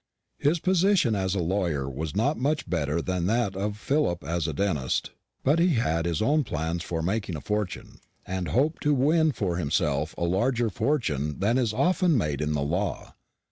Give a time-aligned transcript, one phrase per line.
[0.39, 4.51] His position as a lawyer was not much better than that of Philip as a
[4.53, 5.11] dentist;
[5.43, 9.57] but he had his own plans for making a fortune, and hoped to win for
[9.57, 13.13] himself a larger fortune than is often made in the law.